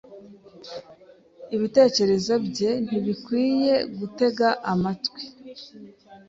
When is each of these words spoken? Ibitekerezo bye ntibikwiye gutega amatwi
Ibitekerezo 1.55 2.33
bye 2.47 2.71
ntibikwiye 2.85 3.75
gutega 3.97 4.47
amatwi 4.71 5.21